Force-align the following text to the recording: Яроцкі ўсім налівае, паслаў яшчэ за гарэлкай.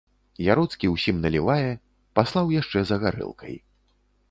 Яроцкі 0.45 0.89
ўсім 0.93 1.19
налівае, 1.25 1.67
паслаў 2.19 2.45
яшчэ 2.61 2.79
за 2.93 3.01
гарэлкай. 3.07 3.55